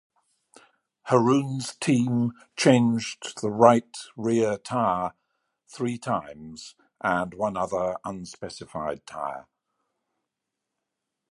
Harroun's 1.09 1.75
team 1.75 2.31
changed 2.55 3.39
the 3.39 3.51
right 3.51 3.95
rear 4.17 4.57
tire 4.57 5.13
three 5.67 5.99
times, 5.99 6.73
and 7.01 7.35
one 7.35 7.55
other 7.55 7.97
unspecified 8.03 9.05
tire. 9.05 9.45